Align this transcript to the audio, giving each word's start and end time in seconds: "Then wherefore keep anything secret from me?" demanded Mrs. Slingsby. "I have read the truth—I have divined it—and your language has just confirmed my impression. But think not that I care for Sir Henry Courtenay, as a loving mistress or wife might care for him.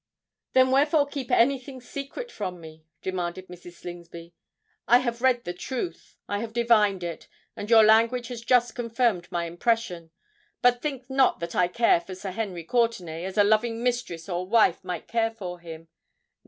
"Then 0.53 0.71
wherefore 0.71 1.05
keep 1.05 1.29
anything 1.29 1.79
secret 1.79 2.31
from 2.31 2.59
me?" 2.59 2.85
demanded 3.03 3.47
Mrs. 3.49 3.73
Slingsby. 3.73 4.33
"I 4.87 4.97
have 4.97 5.21
read 5.21 5.43
the 5.43 5.53
truth—I 5.53 6.39
have 6.39 6.53
divined 6.53 7.03
it—and 7.03 7.69
your 7.69 7.83
language 7.83 8.29
has 8.29 8.41
just 8.41 8.73
confirmed 8.73 9.31
my 9.31 9.45
impression. 9.45 10.09
But 10.63 10.81
think 10.81 11.07
not 11.07 11.39
that 11.41 11.55
I 11.55 11.67
care 11.67 12.01
for 12.01 12.15
Sir 12.15 12.31
Henry 12.31 12.63
Courtenay, 12.63 13.25
as 13.25 13.37
a 13.37 13.43
loving 13.43 13.83
mistress 13.83 14.27
or 14.27 14.47
wife 14.47 14.83
might 14.83 15.07
care 15.07 15.29
for 15.29 15.59
him. 15.59 15.87